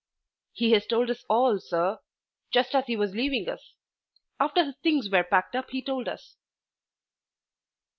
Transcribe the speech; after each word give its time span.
"He 0.51 0.71
has 0.71 0.87
told 0.87 1.11
us 1.11 1.23
all 1.29 1.59
so, 1.59 1.99
just 2.49 2.73
as 2.73 2.87
he 2.87 2.95
was 2.97 3.13
leaving 3.13 3.47
us. 3.47 3.75
After 4.39 4.63
his 4.65 4.77
things 4.81 5.11
were 5.11 5.23
packed 5.23 5.55
up 5.55 5.69
he 5.69 5.83
told 5.83 6.07
us." 6.07 6.37